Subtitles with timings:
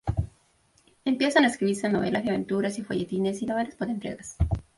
[1.05, 4.35] Empiezan a escribirse novelas de aventuras y folletines o novelas por entregas.